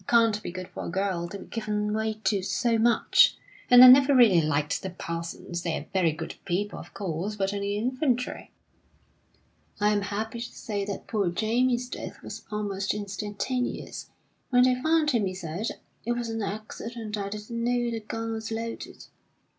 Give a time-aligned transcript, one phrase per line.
[0.01, 3.35] It can't be good for a girl to be given way to so much;
[3.69, 5.61] and I never really liked the Parsons.
[5.61, 8.49] They're very good people, of course; but only infantry!
[9.79, 14.09] "I am happy to say that poor Jamie's death was almost instantaneous.
[14.49, 15.67] When they found him he said:
[16.03, 19.05] 'It was an accident; I didn't know the gun was loaded.'